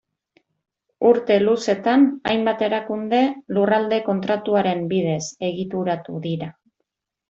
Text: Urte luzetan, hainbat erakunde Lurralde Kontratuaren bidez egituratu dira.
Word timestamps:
Urte 1.09 1.37
luzetan, 1.43 2.07
hainbat 2.33 2.65
erakunde 2.69 3.21
Lurralde 3.59 4.03
Kontratuaren 4.11 4.85
bidez 4.97 5.23
egituratu 5.55 6.23
dira. 6.31 6.55